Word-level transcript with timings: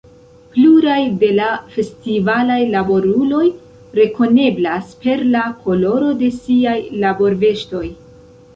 Pluraj 0.53 1.01
de 1.23 1.27
la 1.39 1.49
festivalaj 1.73 2.57
laboruloj 2.77 3.43
rekoneblas 3.99 4.97
per 5.05 5.23
la 5.37 5.45
koloro 5.69 6.11
de 6.25 6.31
siaj 6.41 6.77
laborveŝtoj. 7.07 7.87